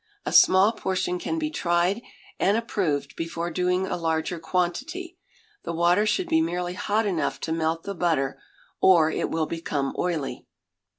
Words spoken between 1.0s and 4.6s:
can be tried and approved before doing a larger